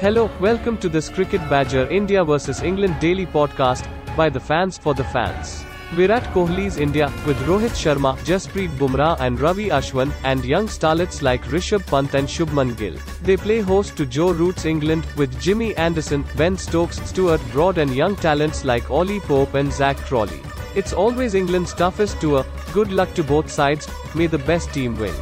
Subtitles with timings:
[0.00, 4.94] Hello, welcome to this Cricket Badger India vs England daily podcast by the fans for
[4.94, 5.62] the fans.
[5.92, 11.42] Virat Kohli's India, with Rohit Sharma, Jasprit Bumrah and Ravi Ashwin, and young starlets like
[11.42, 12.96] Rishabh Pant and Shubman Gill.
[13.24, 17.94] They play host to Joe Root's England, with Jimmy Anderson, Ben Stokes, Stuart Broad and
[17.94, 20.40] young talents like Ollie Pope and Zak Crawley.
[20.74, 25.14] It's always England's toughest tour, good luck to both sides, may the best team win.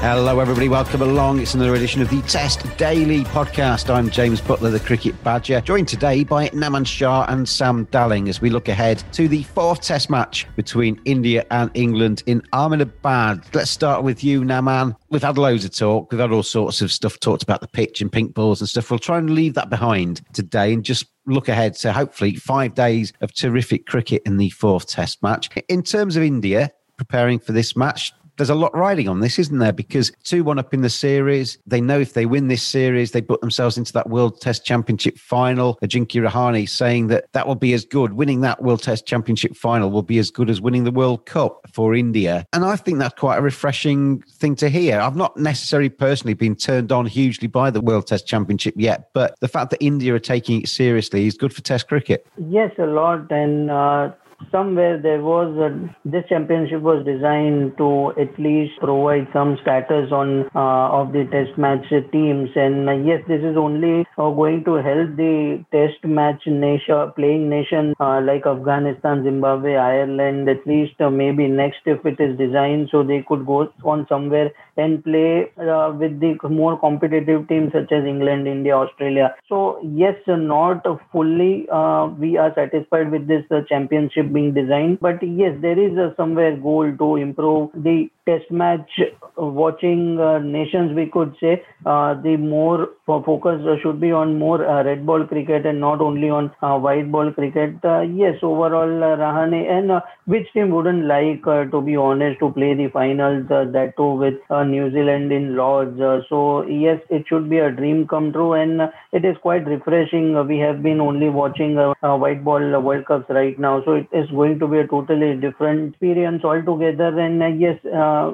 [0.00, 0.68] Hello, everybody.
[0.68, 1.40] Welcome along.
[1.40, 3.92] It's another edition of the Test Daily podcast.
[3.92, 8.40] I'm James Butler, the Cricket Badger, joined today by Naman Shah and Sam Dalling as
[8.40, 13.44] we look ahead to the fourth Test match between India and England in Ahmedabad.
[13.52, 14.94] Let's start with you, Naman.
[15.10, 16.12] We've had loads of talk.
[16.12, 18.92] We've had all sorts of stuff talked about the pitch and pink balls and stuff.
[18.92, 23.12] We'll try and leave that behind today and just look ahead to hopefully five days
[23.20, 25.50] of terrific cricket in the fourth Test match.
[25.68, 29.58] In terms of India, preparing for this match, there's a lot riding on this, isn't
[29.58, 29.72] there?
[29.72, 33.20] Because 2 1 up in the series, they know if they win this series, they
[33.20, 35.78] put themselves into that World Test Championship final.
[35.82, 38.14] Ajinkya Rahane saying that that will be as good.
[38.14, 41.60] Winning that World Test Championship final will be as good as winning the World Cup
[41.72, 42.46] for India.
[42.52, 45.00] And I think that's quite a refreshing thing to hear.
[45.00, 49.34] I've not necessarily personally been turned on hugely by the World Test Championship yet, but
[49.40, 52.26] the fact that India are taking it seriously is good for Test cricket.
[52.48, 53.30] Yes, a lot.
[53.30, 54.12] And uh,
[54.50, 55.70] somewhere there was a,
[56.08, 61.58] this championship was designed to at least provide some status on uh, of the test
[61.58, 62.50] match teams.
[62.54, 67.48] And uh, yes this is only uh, going to help the test match nation playing
[67.48, 72.88] nation uh, like afghanistan zimbabwe ireland at least uh, maybe next if it is designed
[72.90, 77.92] so they could go on somewhere and play uh, with the more competitive teams such
[77.92, 83.60] as england india australia so yes not fully uh, we are satisfied with this uh,
[83.68, 84.98] championship being designed.
[85.00, 88.90] But yes, there is a somewhere goal to improve the test match
[89.36, 91.62] watching uh, nations, we could say.
[91.86, 96.28] Uh, the more focus should be on more uh, red ball cricket and not only
[96.28, 97.74] on uh, white ball cricket.
[97.84, 102.74] Uh, yes, overall, uh, Rahane and which team wouldn't like, to be honest, to play
[102.74, 104.34] the finals, that too with
[104.66, 105.98] New Zealand in Lords.
[106.28, 110.34] so yes, it should be a dream come true and it is quite refreshing.
[110.46, 113.82] we have been only watching white ball World Cups right now.
[113.84, 117.18] So it is going to be a totally different experience altogether.
[117.18, 117.78] And yes,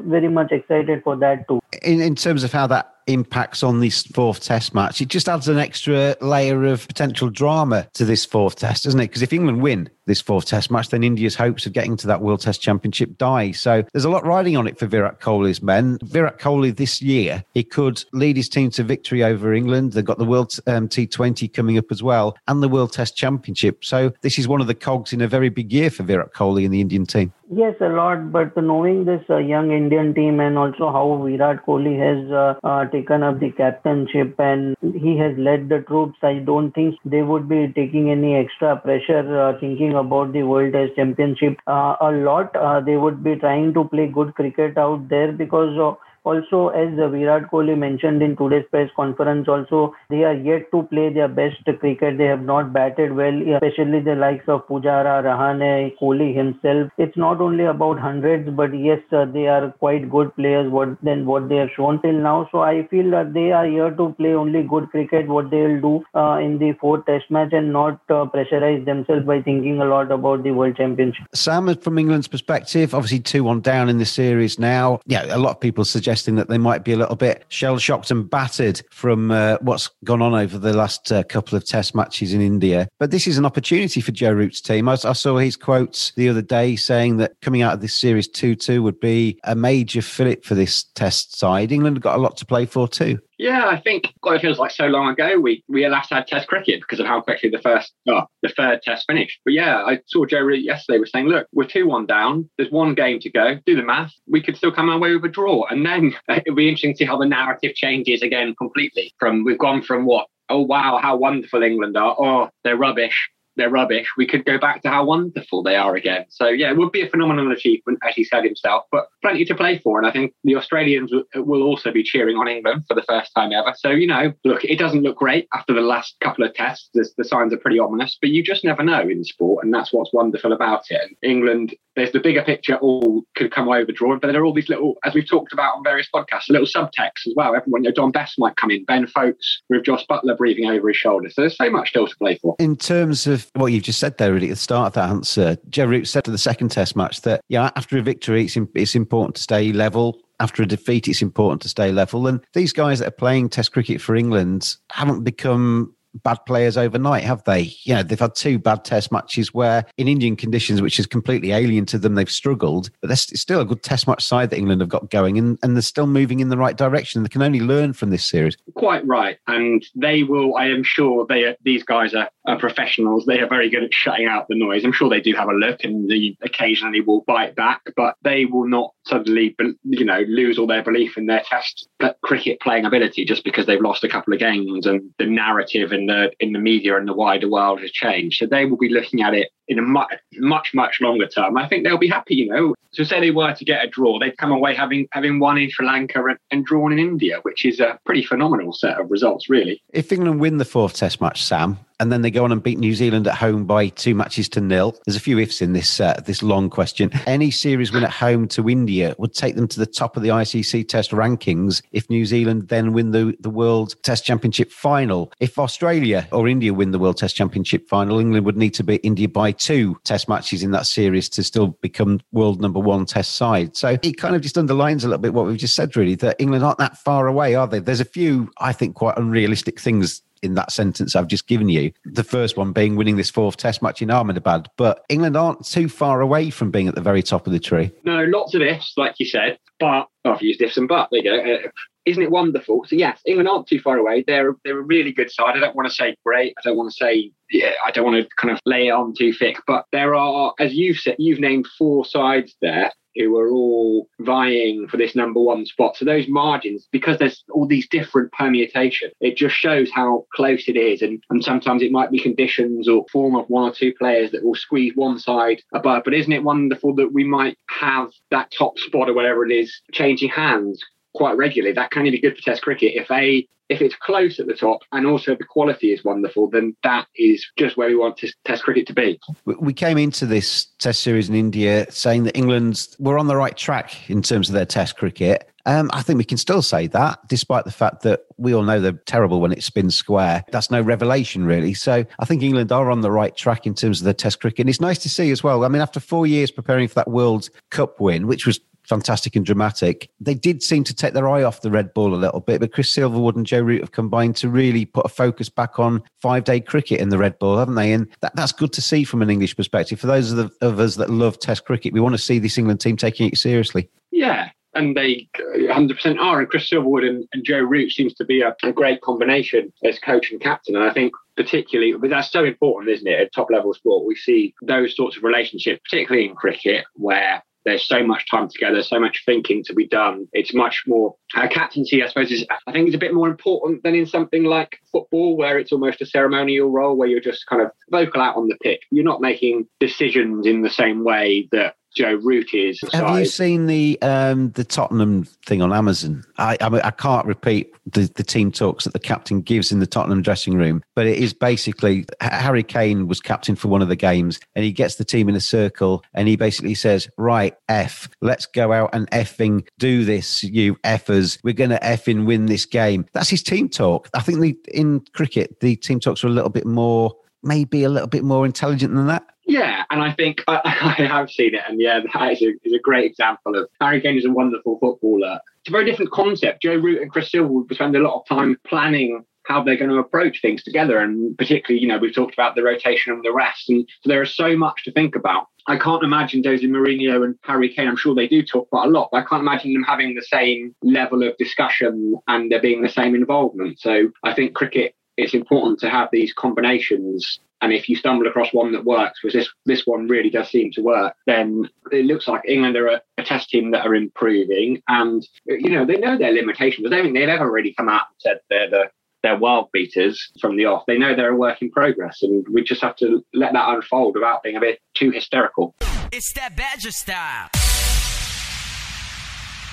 [0.04, 1.60] very much excited for that too.
[1.82, 5.48] In, in terms of how that impacts on this fourth test match, it just adds
[5.48, 9.08] an extra layer of potential drama to this fourth test, doesn't it?
[9.08, 12.20] Because if England win this fourth test match, then India's hopes of getting to that
[12.20, 13.52] World Test Championship die.
[13.52, 15.99] So there's a lot riding on it for Virat Kohli's men.
[16.02, 19.93] Virat Kohli this year, he could lead his team to victory over England.
[19.93, 23.84] They've got the World um, T20 coming up as well and the World Test Championship.
[23.84, 26.64] So this is one of the cogs in a very big year for Virat Kohli
[26.64, 27.32] and the Indian team.
[27.52, 28.32] Yes, a lot.
[28.32, 32.84] But knowing this uh, young Indian team and also how Virat Kohli has uh, uh,
[32.94, 37.49] taken up the captainship and he has led the troops, I don't think they would
[37.49, 41.58] be taking any extra pressure uh, thinking about the World Test Championship.
[41.67, 45.96] Uh, a lot, uh, they would be trying to play good cricket out there because
[46.25, 51.12] also, as Virat Kohli mentioned in today's press conference, also they are yet to play
[51.12, 52.19] their best cricket.
[52.19, 56.91] They have not batted well, especially the likes of Pujara, Rahane, Kohli himself.
[56.99, 61.49] It's not only about hundreds, but yes, they are quite good players what than what
[61.49, 62.49] they have shown till now.
[62.53, 65.29] So I feel that they are here to play only good cricket.
[65.29, 69.26] What they will do uh, in the fourth Test match and not uh, pressurize themselves
[69.26, 71.26] by thinking a lot about the World Championship.
[71.35, 75.00] Sam, from England's perspective, obviously two one down in the series now.
[75.06, 78.08] Yeah, a lot of people suggesting that they might be a little bit shell shocked
[78.12, 82.32] and battered from uh, what's gone on over the last uh, couple of Test matches
[82.32, 82.87] in India.
[83.00, 84.88] But this is an opportunity for Joe Root's team.
[84.88, 88.28] I, I saw his quotes the other day saying that coming out of this series
[88.28, 91.72] two two would be a major fillip for this Test side.
[91.72, 93.19] England got a lot to play for too.
[93.38, 96.48] Yeah, I think God, it feels like so long ago we we last had Test
[96.48, 99.40] cricket because of how quickly the first, oh, the third Test finished.
[99.44, 102.48] But yeah, I saw Joe Root yesterday was saying, look, we're two one down.
[102.56, 103.58] There's one game to go.
[103.66, 104.12] Do the math.
[104.28, 107.04] We could still come away with a draw, and then it'll be interesting to see
[107.04, 109.12] how the narrative changes again completely.
[109.19, 112.16] From we've gone from what oh wow, how wonderful England are.
[112.19, 116.24] Oh, they're rubbish they're rubbish, we could go back to how wonderful they are again.
[116.28, 119.54] So yeah, it would be a phenomenal achievement, as he said himself, but plenty to
[119.54, 119.98] play for.
[119.98, 123.52] And I think the Australians will also be cheering on England for the first time
[123.52, 123.74] ever.
[123.76, 126.90] So you know, look, it doesn't look great after the last couple of tests.
[126.94, 129.92] The, the signs are pretty ominous, but you just never know in sport, and that's
[129.92, 131.00] what's wonderful about it.
[131.02, 134.68] And England, there's the bigger picture, all could come overdrawn, but there are all these
[134.68, 137.54] little, as we've talked about on various podcasts, little subtexts as well.
[137.54, 140.88] Everyone, you know, Dom Bess might come in, Ben Foakes with Jos Buttler breathing over
[140.88, 141.30] his shoulder.
[141.30, 142.56] So there's so much still to play for.
[142.58, 145.56] In terms of what you've just said there, really, at the start of that answer,
[145.69, 148.94] Joe Root said to the second test match that, yeah, after a victory, it's, it's
[148.94, 150.19] important to stay level.
[150.41, 152.26] After a defeat, it's important to stay level.
[152.26, 157.25] And these guys that are playing Test cricket for England haven't become bad players overnight,
[157.25, 157.73] have they?
[157.82, 161.52] You know, they've had two bad test matches where in Indian conditions, which is completely
[161.52, 162.90] alien to them, they've struggled.
[163.00, 165.75] But there's still a good test match side that England have got going and, and
[165.75, 167.23] they're still moving in the right direction.
[167.23, 168.56] They can only learn from this series.
[168.75, 169.38] Quite right.
[169.47, 173.25] And they will, I am sure they these guys are, are professionals.
[173.25, 174.85] They are very good at shutting out the noise.
[174.85, 178.44] I'm sure they do have a look and they occasionally will bite back, but they
[178.44, 181.88] will not suddenly, you know, lose all their belief in their test
[182.23, 186.06] cricket playing ability just because they've lost a couple of games and the narrative in
[186.06, 188.38] the in the media and the wider world has changed.
[188.38, 191.56] So they will be looking at it in a much much much longer term.
[191.56, 192.75] I think they'll be happy, you know.
[192.93, 195.70] So say they were to get a draw, they'd come away having having won in
[195.70, 199.49] Sri Lanka and, and drawn in India, which is a pretty phenomenal set of results,
[199.49, 199.82] really.
[199.93, 202.79] If England win the fourth Test match, Sam, and then they go on and beat
[202.79, 204.96] New Zealand at home by two matches to nil.
[205.06, 207.11] There's a few ifs in this uh, this long question.
[207.26, 210.31] Any series win at home to India would take them to the top of the
[210.31, 211.82] ICC Test rankings.
[211.93, 216.75] If New Zealand then win the the World Test Championship final, if Australia or India
[216.75, 220.29] win the World Test Championship final, England would need to beat India by two Test
[220.29, 223.76] matches in that series to still become world number one Test side.
[223.76, 226.37] So it kind of just underlines a little bit what we've just said, really, that
[226.38, 227.79] England aren't that far away, are they?
[227.79, 231.93] There's a few, I think, quite unrealistic things in that sentence I've just given you.
[232.05, 234.69] The first one being winning this fourth test match in Ahmedabad.
[234.76, 237.91] But England aren't too far away from being at the very top of the tree.
[238.05, 239.58] No, lots of ifs, like you said.
[239.81, 241.08] But oh, I've used ifs and but.
[241.11, 241.55] There you go.
[241.55, 241.70] Uh,
[242.05, 242.85] isn't it wonderful?
[242.87, 244.25] So yes, England aren't too far away.
[244.26, 245.56] They're they're a really good side.
[245.56, 246.55] I don't want to say great.
[246.58, 247.73] I don't want to say yeah.
[247.85, 249.56] I don't want to kind of lay it on too thick.
[249.67, 254.87] But there are, as you've said, you've named four sides there who are all vying
[254.88, 255.96] for this number one spot.
[255.96, 260.76] So those margins, because there's all these different permutations, it just shows how close it
[260.76, 261.02] is.
[261.02, 264.44] And, and sometimes it might be conditions or form of one or two players that
[264.44, 266.02] will squeeze one side above.
[266.04, 269.80] But isn't it wonderful that we might have that top spot or whatever it is
[269.92, 270.83] changing hands
[271.14, 271.75] quite regularly?
[271.75, 272.94] That can be good for Test cricket.
[272.94, 276.76] If a if it's close at the top and also the quality is wonderful, then
[276.83, 279.18] that is just where we want Test cricket to be.
[279.47, 283.56] We came into this Test series in India saying that England were on the right
[283.56, 285.50] track in terms of their Test cricket.
[285.66, 288.80] Um, I think we can still say that, despite the fact that we all know
[288.80, 290.44] they're terrible when it spins square.
[290.52, 291.73] That's no revelation, really.
[291.73, 294.61] So I think England are on the right track in terms of their Test cricket.
[294.61, 295.64] And it's nice to see as well.
[295.64, 299.45] I mean, after four years preparing for that World Cup win, which was fantastic and
[299.45, 300.11] dramatic.
[300.21, 302.73] They did seem to take their eye off the red ball a little bit, but
[302.73, 306.45] Chris Silverwood and Joe Root have combined to really put a focus back on five
[306.45, 307.93] day cricket in the red ball, haven't they?
[307.93, 310.00] And that, that's good to see from an English perspective.
[310.00, 312.59] For those of, the, of us that love Test cricket, we want to see this
[312.59, 313.88] England team taking it seriously.
[314.11, 316.41] Yeah, and they 100% are.
[316.41, 319.99] And Chris Silverwood and, and Joe Root seems to be a, a, great combination as
[319.99, 320.76] coach and captain.
[320.76, 323.21] And I think particularly, but that's so important, isn't it?
[323.21, 327.87] At top level sport, we see those sorts of relationships, particularly in cricket, where there's
[327.87, 330.26] so much time together, so much thinking to be done.
[330.33, 333.83] It's much more uh, captaincy, I suppose, is I think is a bit more important
[333.83, 337.62] than in something like football, where it's almost a ceremonial role, where you're just kind
[337.62, 338.83] of vocal out on the pitch.
[338.90, 342.80] You're not making decisions in the same way that Joe Root is.
[342.92, 346.24] Have you seen the um, the Tottenham thing on Amazon?
[346.38, 349.78] I I, mean, I can't repeat the, the team talks that the captain gives in
[349.78, 353.88] the Tottenham dressing room, but it is basically Harry Kane was captain for one of
[353.88, 357.54] the games, and he gets the team in a circle, and he basically says, "Right,
[357.68, 361.38] F, let's go out and effing do this, you effers.
[361.44, 364.08] We're going to effing win this game." That's his team talk.
[364.14, 367.88] I think the in cricket the team talks are a little bit more, maybe a
[367.88, 369.24] little bit more intelligent than that.
[369.54, 370.61] Yeah, and I think I,
[370.99, 374.00] I have seen it, and yeah, that is a, is a great example of Harry
[374.00, 375.38] Kane is a wonderful footballer.
[375.61, 376.61] It's a very different concept.
[376.61, 379.90] Joe Root and Chris Silva will spend a lot of time planning how they're going
[379.90, 383.32] to approach things together, and particularly, you know, we've talked about the rotation and the
[383.32, 385.46] rest, and so there is so much to think about.
[385.68, 387.87] I can't imagine Jose Mourinho and Harry Kane.
[387.87, 390.23] I'm sure they do talk quite a lot, but I can't imagine them having the
[390.23, 393.78] same level of discussion and there being the same involvement.
[393.78, 398.52] So I think cricket it's important to have these combinations and if you stumble across
[398.52, 402.28] one that works, which this this one really does seem to work, then it looks
[402.28, 406.18] like England are a, a test team that are improving, and you know they know
[406.18, 406.87] their limitations.
[406.87, 408.90] I don't think they've ever really come out and said they're the
[409.23, 410.85] they're world beaters from the off.
[410.87, 414.14] They know they're a work in progress, and we just have to let that unfold
[414.14, 415.75] without being a bit too hysterical.
[416.12, 417.49] It's that Badger style.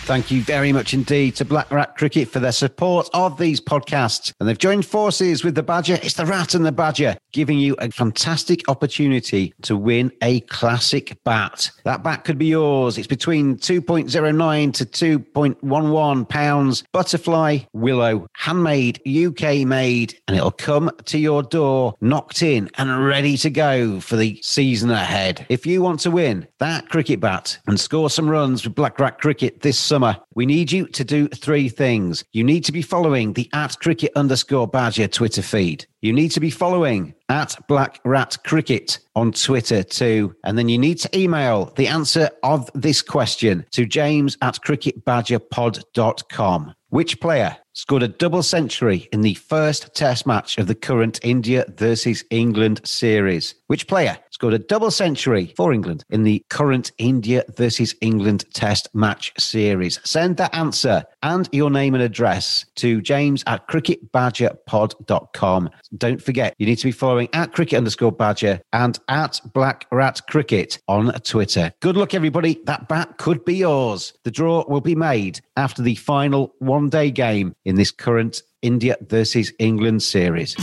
[0.06, 4.34] Thank you very much indeed to Black Rat Cricket for their support of these podcasts.
[4.40, 6.00] And they've joined forces with the Badger.
[6.02, 11.18] It's the Rat and the Badger, giving you a fantastic opportunity to win a classic
[11.24, 11.70] bat.
[11.86, 12.98] That bat could be yours.
[12.98, 16.84] It's between 2.09 to 2.11 pounds.
[16.92, 23.38] Butterfly, willow, handmade, UK made, and it'll come to your door, knocked in and ready
[23.38, 25.46] to go for the season ahead.
[25.48, 29.20] If you want to win that cricket bat and score some runs with Black Rat
[29.22, 32.24] Cricket this summer, we need you to do three things.
[32.32, 35.86] You need to be following the at cricket underscore badger Twitter feed.
[36.00, 40.34] You need to be following at Black Rat Cricket on Twitter too.
[40.46, 46.74] And then you need to email the answer of this question to james at cricketbadgerpod.com.
[46.88, 51.66] Which player scored a double century in the first test match of the current India
[51.78, 53.56] versus England series?
[53.68, 58.90] Which player scored a double century for England in the current India versus England test
[58.96, 60.00] match series?
[60.04, 65.70] Send that answer and your name and address to james at cricketbadgerpod.com.
[65.96, 70.20] Don't forget, you need to be following at cricket underscore badger and at black rat
[70.28, 71.72] cricket on Twitter.
[71.80, 72.60] Good luck, everybody.
[72.64, 74.12] That bat could be yours.
[74.24, 78.98] The draw will be made after the final one day game in this current India
[79.08, 80.56] versus England series.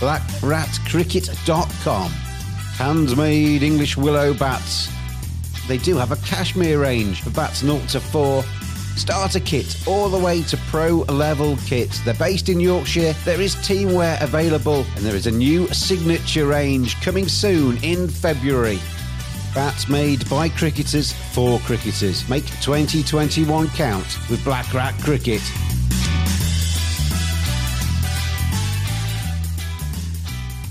[0.00, 2.10] BlackRatCricket.com.
[2.10, 4.88] Handmade English willow bats.
[5.68, 8.42] They do have a Kashmir range for bats 0 to 4
[8.96, 12.00] starter kit all the way to pro level kits.
[12.00, 13.14] They're based in Yorkshire.
[13.24, 18.78] There is teamwear available and there is a new signature range coming soon in February.
[19.54, 22.28] Bats made by cricketers for cricketers.
[22.28, 25.42] Make 2021 count with Black Rat Cricket.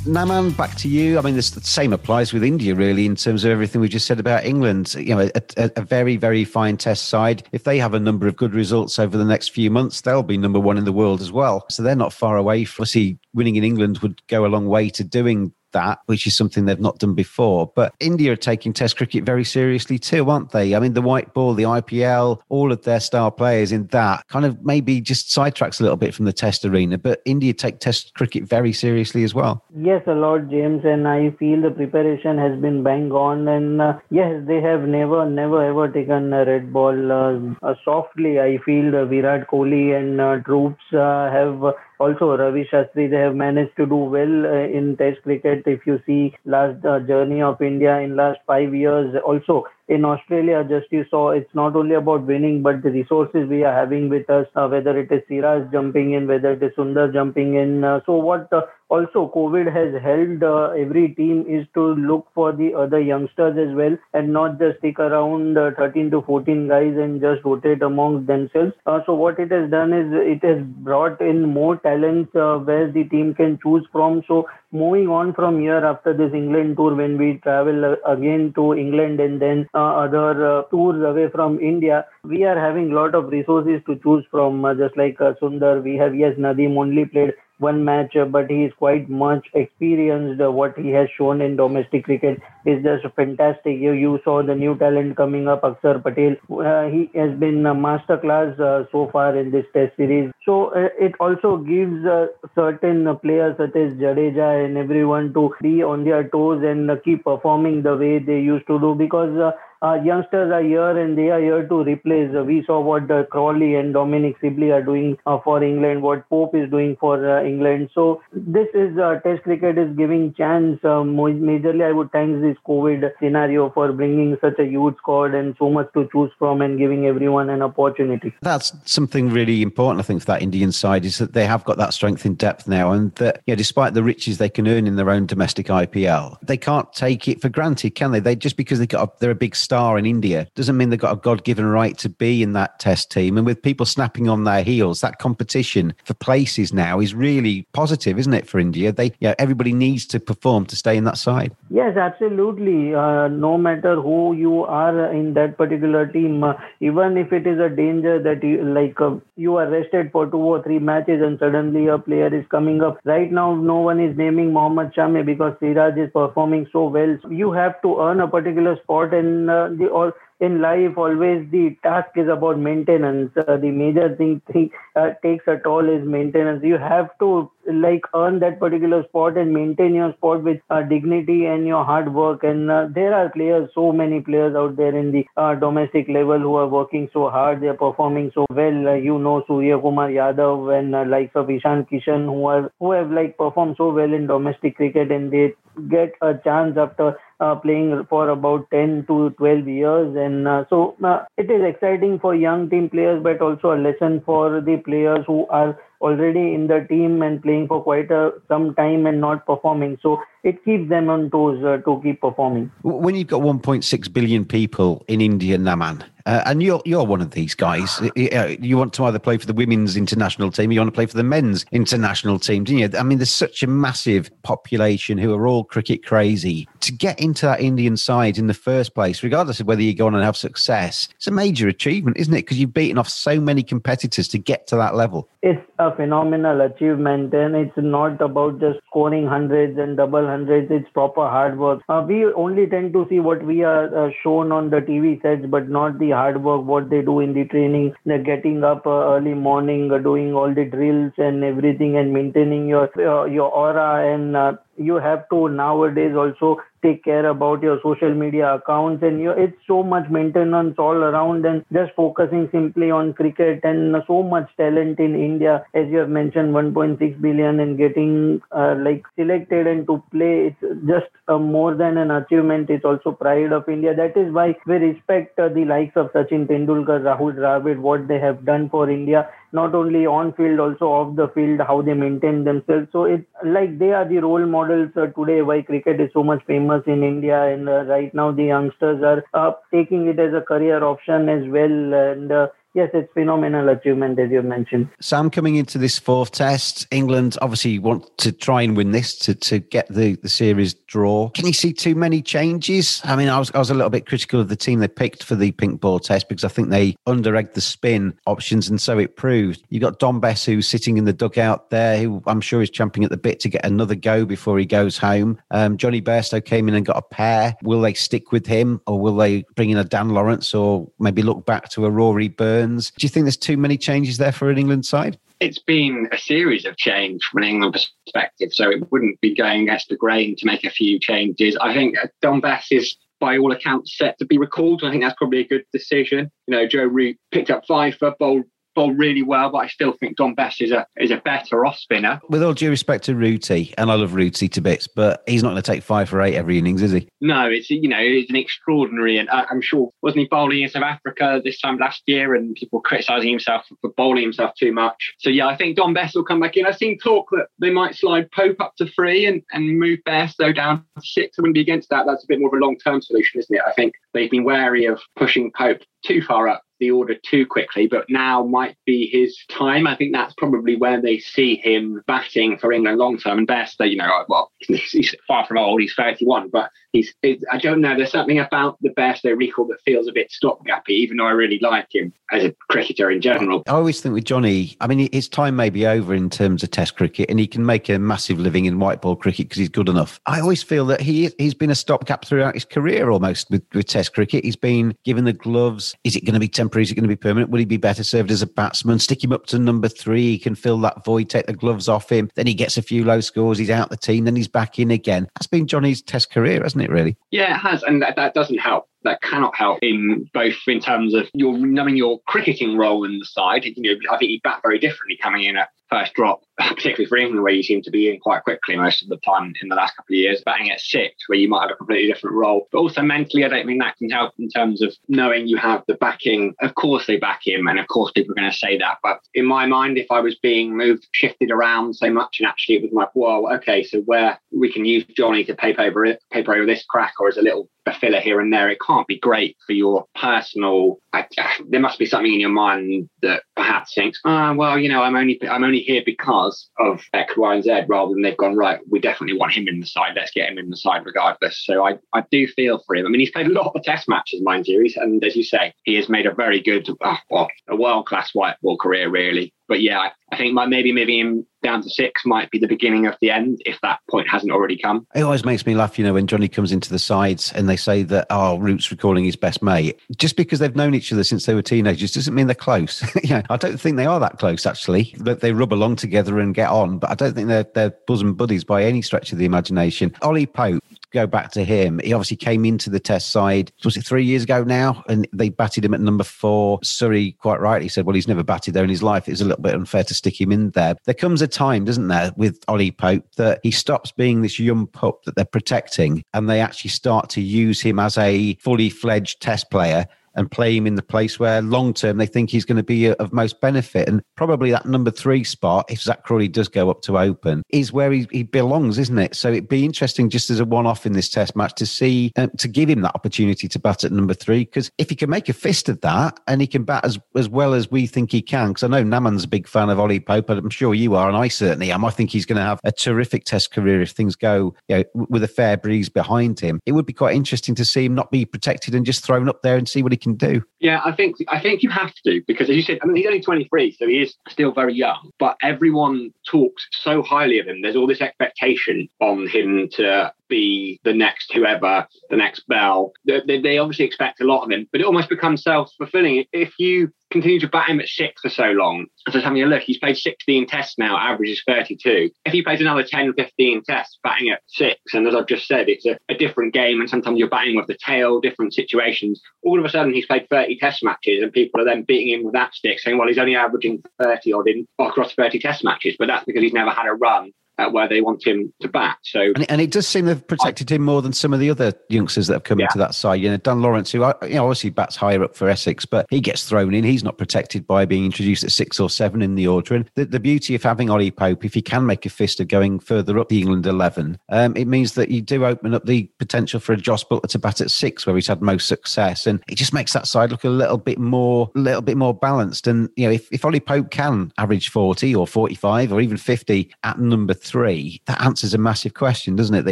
[0.09, 1.19] Naman, back to you.
[1.19, 4.07] I mean, this, the same applies with India, really, in terms of everything we just
[4.07, 4.95] said about England.
[4.95, 7.43] You know, a, a, a, very, very fine test side.
[7.51, 10.37] If they have a number of good results over the next few months, they'll be
[10.37, 11.65] number one in the world as well.
[11.69, 12.63] So they're not far away.
[12.63, 16.65] Obviously, winning in England would go a long way to doing that, which is something
[16.65, 17.71] they've not done before.
[17.75, 20.75] But India are taking Test cricket very seriously too, aren't they?
[20.75, 24.45] I mean, the white ball, the IPL, all of their star players in that kind
[24.45, 26.97] of maybe just sidetracks a little bit from the Test arena.
[26.97, 29.63] But India take Test cricket very seriously as well.
[29.75, 33.47] Yes, a lot, James, and I feel the preparation has been bang on.
[33.47, 38.39] And uh, yes, they have never, never, ever taken a red ball uh, uh, softly.
[38.39, 41.63] I feel the Virat Kohli and uh, troops uh, have
[41.99, 45.63] also Ravi Shastri, they have managed to do well uh, in Test cricket.
[45.65, 50.63] If you see last uh, journey of India in last five years, also in Australia,
[50.69, 54.29] just you saw, it's not only about winning, but the resources we are having with
[54.29, 57.83] us, uh, whether it is Siraj jumping in, whether it is Sundar jumping in.
[57.83, 62.51] Uh, so what uh, also COVID has held uh, every team is to look for
[62.51, 66.93] the other youngsters as well and not just stick around uh, 13 to 14 guys
[66.95, 68.73] and just rotate amongst themselves.
[68.85, 73.05] Uh, so what it has done is it has brought in more talents where the
[73.05, 74.21] team can choose from.
[74.27, 79.19] So moving on from here after this England tour, when we travel again to England
[79.19, 83.81] and then uh, other uh, tours away from India, we are having lot of resources
[83.87, 84.63] to choose from.
[84.63, 88.63] Uh, just like Sundar, we have yes Nadeem only played one match, uh, but he
[88.63, 90.41] is quite much experienced.
[90.41, 93.77] Uh, what he has shown in domestic cricket is just fantastic.
[93.77, 96.35] You, you saw the new talent coming up, Akshar Patel.
[96.49, 100.31] Uh, he has been a masterclass uh, so far in this Test series.
[100.45, 105.83] So uh, it also gives uh, certain players such as Jadeja and everyone to be
[105.83, 110.51] on their toes and keep performing the way they used to do because uh, youngsters
[110.51, 112.29] are here and they are here to replace.
[112.35, 116.29] Uh, we saw what uh, Crawley and Dominic Sibley are doing uh, for England, what
[116.29, 117.89] Pope is doing for uh, England.
[117.93, 120.79] So this is uh, Test cricket is giving chance.
[120.81, 125.69] majorly, I would thank this COVID scenario for bringing such a huge squad and so
[125.69, 128.33] much to choose from and giving everyone an opportunity.
[128.41, 131.77] That's something really important, I think, for that Indian side is that they have got
[131.77, 134.95] that strength in depth now, and that know, despite the riches they can earn in
[134.95, 138.19] their own domestic IPL, they can't take it for granted, can they?
[138.19, 140.99] They just because they got a, they're a big star in India doesn't mean they've
[140.99, 143.37] got a God given right to be in that test team.
[143.37, 148.17] And with people snapping on their heels, that competition for places now is really positive,
[148.17, 148.91] isn't it, for India?
[148.91, 151.55] They, yeah, everybody needs to perform to stay in that side.
[151.69, 152.95] Yes, absolutely.
[152.95, 157.59] Uh, no matter who you are in that particular team, uh, even if it is
[157.59, 161.37] a danger that you like, uh, you are rested for two or three matches and
[161.37, 162.97] suddenly a player is coming up.
[163.03, 167.15] Right now, no one is naming Mohammad Shami because Siraj is performing so well.
[167.29, 172.11] You have to earn a particular spot and the all in life always the task
[172.15, 173.31] is about maintenance.
[173.35, 176.63] Uh, the major thing, thing uh, takes a toll is maintenance.
[176.63, 181.45] You have to like earn that particular spot and maintain your spot with uh, dignity
[181.45, 185.11] and your hard work and uh, there are players so many players out there in
[185.11, 188.93] the uh, domestic level who are working so hard they are performing so well uh,
[188.93, 193.11] you know surya kumar yadav and uh, likes of ishan kishan who are who have
[193.11, 195.53] like performed so well in domestic cricket and they
[195.87, 200.15] get a chance after uh, playing for about 10 to 12 years.
[200.15, 204.21] And uh, so uh, it is exciting for young team players, but also a lesson
[204.25, 208.73] for the players who are already in the team and playing for quite a, some
[208.75, 209.97] time and not performing.
[210.01, 212.71] So it keeps them on toes uh, to keep performing.
[212.83, 217.31] When you've got 1.6 billion people in India, Naman, uh, and you're you're one of
[217.31, 217.99] these guys.
[218.15, 221.07] You want to either play for the women's international team, or you want to play
[221.07, 222.87] for the men's international team, do you?
[222.97, 226.67] I mean, there's such a massive population who are all cricket crazy.
[226.81, 230.05] To get into that Indian side in the first place, regardless of whether you go
[230.05, 232.43] on and have success, it's a major achievement, isn't it?
[232.43, 235.27] Because you've beaten off so many competitors to get to that level.
[235.41, 240.71] It's a phenomenal achievement, and it's not about just scoring hundreds and double hundreds.
[240.71, 241.81] It's proper hard work.
[241.89, 245.45] Uh, we only tend to see what we are uh, shown on the TV sets,
[245.47, 249.13] but not the hard work what they do in the training they're getting up uh,
[249.13, 254.13] early morning uh, doing all the drills and everything and maintaining your uh, your aura
[254.13, 259.19] and uh, you have to nowadays also take care about your social media accounts and
[259.21, 264.23] you, it's so much maintenance all around and just focusing simply on cricket and so
[264.23, 265.65] much talent in India.
[265.73, 270.61] As you have mentioned 1.6 billion and getting uh, like selected and to play it's
[270.87, 272.69] just uh, more than an achievement.
[272.69, 273.95] It's also pride of India.
[273.95, 278.19] That is why we respect uh, the likes of Sachin Tendulkar Rahul Dravid what they
[278.19, 282.43] have done for India not only on field also off the field how they maintain
[282.43, 282.87] themselves.
[282.91, 286.43] So it's like they are the role models uh, today why cricket is so much
[286.45, 290.41] famous in india and uh, right now the youngsters are uh, taking it as a
[290.41, 291.93] career option as well.
[291.93, 294.89] And uh, yes, it's phenomenal achievement as you mentioned.
[295.01, 299.35] Sam, coming into this fourth test, England obviously want to try and win this to,
[299.35, 301.29] to get the, the series draw.
[301.29, 303.01] Can you see too many changes?
[303.03, 305.23] I mean, I was I was a little bit critical of the team they picked
[305.23, 308.97] for the pink ball test because I think they under-egged the spin options, and so
[308.97, 309.63] it proved.
[309.69, 313.03] You've got Dom Bess who's sitting in the dugout there, who I'm sure is champing
[313.03, 315.39] at the bit to get another go before he goes home.
[315.51, 317.55] Um, Jonny Bairstow came in and got a pair.
[317.63, 321.21] Will they stick with him, or will they bring in a Dan Lawrence, or maybe
[321.21, 322.27] look back to a Rory
[322.59, 322.91] Burns?
[322.91, 325.17] Do you think there's too many changes there for an England side?
[325.39, 327.73] It's been a series of change from an England
[328.05, 331.57] perspective, so it wouldn't be going against the grain to make a few changes.
[331.61, 334.83] I think uh, Dom Bess is by all accounts set to be recalled.
[334.83, 336.31] I think that's probably a good decision.
[336.47, 338.45] You know, Joe Root picked up five for bowled
[338.79, 341.77] bowled really well, but I still think Dom Bess is a is a better off
[341.77, 342.21] spinner.
[342.29, 345.49] With all due respect to Rooty, and I love Rooty to bits, but he's not
[345.49, 347.09] going to take five for eight every innings, is he?
[347.19, 350.69] No, it's you know it's an extraordinary, and uh, I'm sure wasn't he bowling in
[350.69, 355.13] South Africa this time last year, and people criticising himself for bowling himself too much.
[355.19, 356.65] So yeah, I think Dom Bess will come back in.
[356.65, 360.53] I've seen talk that they might slide Pope up to three and and move though
[360.53, 361.37] down to six.
[361.37, 362.05] I wouldn't be against that.
[362.05, 363.61] That's a bit more of a long term solution, isn't it?
[363.67, 367.87] I think they've been wary of pushing Pope too far up the order too quickly,
[367.87, 369.85] but now might be his time.
[369.85, 373.39] I think that's probably where they see him batting for England long term.
[373.39, 377.13] And Bairstow, you know, well, he's far from old, he's 31, but he's.
[377.51, 377.95] I don't know.
[377.95, 381.59] There's something about the Bairstow recall that feels a bit stopgappy, even though I really
[381.59, 383.63] like him as a cricketer in general.
[383.67, 386.71] I always think with Jonny, I mean, his time may be over in terms of
[386.71, 389.69] Test cricket, and he can make a massive living in white ball cricket because he's
[389.69, 390.19] good enough.
[390.25, 393.87] I always feel that he he's been a stopgap throughout his career almost with, with
[393.87, 394.43] Test cricket.
[394.43, 395.95] He's been given the gloves.
[396.03, 396.83] Is it going to be temporary?
[396.83, 397.51] Is it going to be permanent?
[397.51, 398.99] Will he be better served as a batsman?
[398.99, 400.29] Stick him up to number three.
[400.29, 401.29] He can fill that void.
[401.29, 402.29] Take the gloves off him.
[402.35, 403.57] Then he gets a few low scores.
[403.57, 404.25] He's out the team.
[404.25, 405.27] Then he's back in again.
[405.35, 406.93] That's been Jonny's Test career, hasn't it?
[406.93, 407.17] Really?
[407.31, 411.13] Yeah, it has, and that, that doesn't help that cannot help in both in terms
[411.13, 413.63] of your knowing your cricketing role in the side.
[413.65, 417.17] You know, I think he bat very differently coming in at first drop, particularly for
[417.17, 419.75] England, where you seem to be in quite quickly most of the time in the
[419.75, 422.67] last couple of years, batting at six, where you might have a completely different role.
[422.71, 425.83] But also mentally, I don't think that can help in terms of knowing you have
[425.87, 426.55] the backing.
[426.61, 428.97] Of course, they back him, and of course, people are going to say that.
[429.01, 432.75] But in my mind, if I was being moved, shifted around so much, and actually
[432.75, 436.21] it was like, well, okay, so where we can use Jonny to paper over it,
[436.31, 439.07] paper over this crack, or as a little a filler here and there, it can't
[439.07, 440.99] be great for your personal.
[441.13, 441.25] I,
[441.67, 445.01] there must be something in your mind that perhaps thinks, ah, oh, well, you know,
[445.01, 446.48] I'm only I'm only here because
[446.79, 448.79] of X, Y, and Z, rather than they've gone right.
[448.89, 450.13] We definitely want him in the side.
[450.15, 451.65] Let's get him in the side regardless.
[451.65, 453.05] So I, I do feel for him.
[453.05, 455.73] I mean, he's played a lot of Test matches, mind you, and as you say,
[455.83, 459.53] he has made a very good, uh, well, a world class white ball career, really
[459.69, 463.15] but yeah, I, think maybe moving him down to six might be the beginning of
[463.21, 465.05] the end if that point hasn't already come.
[465.15, 467.77] It always makes me laugh, you know, when Jonny comes into the sides and they
[467.77, 469.99] say that, oh, Root's recalling his best mate.
[470.17, 473.03] Just because they've known each other since they were teenagers doesn't mean they're close.
[473.23, 475.13] yeah, I don't think they are that close, actually.
[475.19, 478.33] That they rub along together and get on, but I don't think they're, they're bosom
[478.33, 480.15] buddies by any stretch of the imagination.
[480.23, 484.05] Ollie Pope, go back to him, he obviously came into the test side, was it
[484.05, 485.03] three years ago now?
[485.07, 486.79] And they batted him at number four.
[486.83, 489.27] Surrey quite rightly said, well, he's never batted there in his life.
[489.27, 490.95] It's a little bit unfair to stick him in there.
[491.05, 494.87] There comes a time, doesn't there, with Ollie Pope that he stops being this young
[494.87, 499.41] pup that they're protecting and they actually start to use him as a fully fledged
[499.41, 500.07] test player
[500.39, 503.09] and play him in the place where long term they think he's going to be
[503.13, 504.07] of most benefit.
[504.07, 507.91] And probably that number three spot, if Zak Crawley does go up to open, is
[507.91, 509.35] where he, he belongs, isn't it?
[509.35, 512.31] So it'd be interesting just as a one off in this test match to see,
[512.37, 514.59] uh, to give him that opportunity to bat at number three.
[514.59, 517.49] Because if he can make a fist of that and he can bat as, as
[517.49, 520.21] well as we think he can, because I know Naman's a big fan of Ollie
[520.21, 522.05] Pope, but I'm sure you are, and I certainly am.
[522.05, 525.25] I think he's going to have a terrific test career if things go you know,
[525.29, 526.79] with a fair breeze behind him.
[526.85, 529.61] It would be quite interesting to see him not be protected and just thrown up
[529.63, 530.61] there and see what he can do.
[530.79, 533.25] Yeah, I think I think you have to because as you said, I mean he's
[533.25, 535.31] only 23, so he is still very young.
[535.37, 537.81] But everyone talks so highly of him.
[537.81, 543.13] There's all this expectation on him to be the next whoever, the next Bell.
[543.25, 546.45] They, they obviously expect a lot of him, but it almost becomes self fulfilling.
[546.51, 549.61] If you continue to bat him at six for so long, as I was having
[549.61, 552.31] a look, he's played 16 tests now, average is 32.
[552.45, 555.89] If he plays another 10, 15 tests batting at six, and as I've just said,
[555.89, 559.41] it's a, a different game, and sometimes you're batting with the tail, different situations.
[559.63, 562.43] All of a sudden, he's played 30 test matches, and people are then beating him
[562.43, 566.15] with that stick, saying, well, he's only averaging 30 odd in across 30 test matches,
[566.17, 569.17] but that's because he's never had a run at where they want him to bat.
[569.23, 571.93] So, and, and it does seem they've protected him more than some of the other
[572.09, 572.85] youngsters that have come yeah.
[572.85, 573.41] into that side.
[573.41, 576.41] You know, Dan Lawrence, who you know obviously bats higher up for Essex, but he
[576.41, 577.03] gets thrown in.
[577.03, 579.95] He's not protected by being introduced at six or seven in the order.
[579.95, 582.67] And the, the beauty of having Ollie Pope, if he can make a fist of
[582.67, 586.29] going further up the England eleven, um, it means that you do open up the
[586.39, 589.63] potential for a Jos Buttler to bat at six, where he's had most success, and
[589.69, 592.87] it just makes that side look a little bit more, a little bit more balanced.
[592.87, 596.91] And you know, if if Ollie Pope can average forty or forty-five or even fifty
[597.03, 599.85] at number three, that answers a massive question, doesn't it?
[599.85, 599.91] That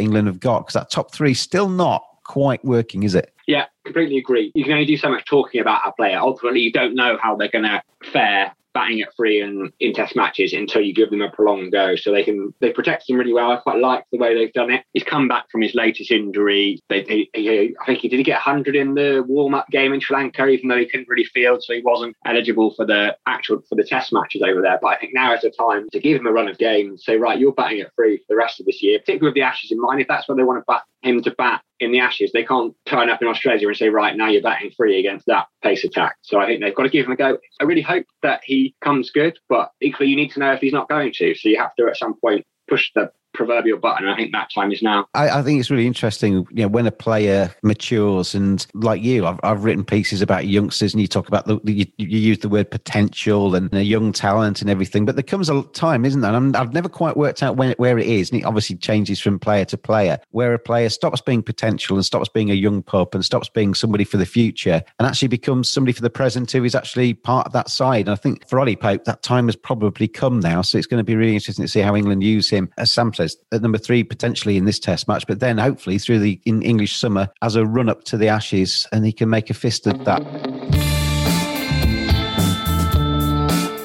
[0.00, 3.32] England have got because that top three still not quite working, is it?
[3.46, 4.52] Yeah, completely agree.
[4.54, 6.18] You can only do so much talking about a player.
[6.18, 10.16] Ultimately, you don't know how they're going to fare batting at free and in test
[10.16, 11.96] matches until you give them a prolonged go.
[11.96, 13.50] So they can they protect him really well.
[13.50, 14.84] I quite like the way they've done it.
[14.92, 16.80] He's come back from his latest injury.
[16.88, 19.92] They, they, he, I think he did he get 100 in the warm up game
[19.92, 23.16] in Sri Lanka, even though he couldn't really field, so he wasn't eligible for the
[23.26, 24.78] actual for the test matches over there.
[24.80, 27.04] But I think now is the time to give him a run of games.
[27.04, 29.42] Say right, you're batting at free for the rest of this year, particularly with the
[29.42, 30.00] Ashes in mind.
[30.00, 32.30] If that's where they want to bat him to bat in the Ashes.
[32.32, 35.46] They can't turn up in Australia and say, right, now you're batting free against that
[35.62, 36.16] pace attack.
[36.22, 37.38] So I think they've got to give him a go.
[37.60, 40.72] I really hope that he comes good, but equally, you need to know if he's
[40.72, 41.34] not going to.
[41.34, 44.08] So you have to, at some point, push the proverbial button.
[44.08, 45.06] I think that time is now.
[45.14, 49.26] I, I, think it's really interesting, you know, when a player matures and like you,
[49.26, 52.48] I've, I've written pieces about youngsters and you talk about the, you, you use the
[52.48, 56.34] word potential and a young talent and everything, but there comes a time, isn't there?
[56.34, 58.30] And I've never quite worked out when where it is.
[58.30, 62.04] And it obviously changes from player to player, where a player stops being potential and
[62.04, 65.70] stops being a young pup and stops being somebody for the future and actually becomes
[65.70, 68.08] somebody for the present who is actually part of that side.
[68.08, 70.62] And I think for Ollie Pope, that time has probably come now.
[70.62, 72.68] So it's going to be really interesting to see how England use him.
[72.78, 73.12] As Sam
[73.52, 76.96] at number three potentially in this Test match, but then hopefully through the in English
[76.96, 80.04] summer as a run up to the Ashes, and he can make a fist of
[80.04, 80.22] that.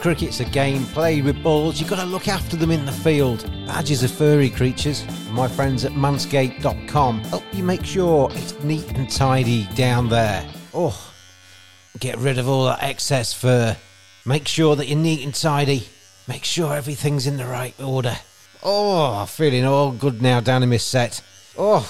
[0.03, 1.79] Cricket's a game played with balls.
[1.79, 3.49] You've got to look after them in the field.
[3.65, 5.05] Badges are furry creatures.
[5.31, 10.45] My friends at manscaped.com help you make sure it's neat and tidy down there.
[10.73, 11.13] Oh,
[11.99, 13.77] get rid of all that excess fur.
[14.25, 15.87] Make sure that you're neat and tidy.
[16.27, 18.17] Make sure everything's in the right order.
[18.65, 21.21] Oh, feeling all good now down in my set.
[21.57, 21.85] Oh,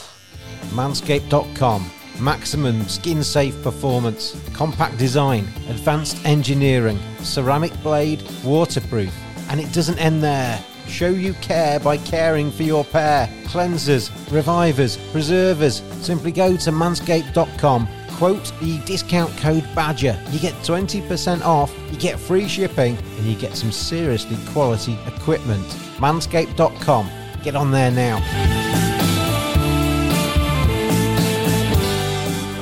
[0.71, 1.91] manscaped.com.
[2.19, 9.13] Maximum skin safe performance, compact design, advanced engineering, ceramic blade, waterproof.
[9.49, 10.63] And it doesn't end there.
[10.87, 13.27] Show you care by caring for your pair.
[13.45, 15.81] Cleansers, revivers, preservers.
[16.01, 20.19] Simply go to manscaped.com, quote the discount code BADGER.
[20.31, 25.65] You get 20% off, you get free shipping, and you get some seriously quality equipment.
[25.97, 27.09] Manscaped.com.
[27.43, 28.82] Get on there now.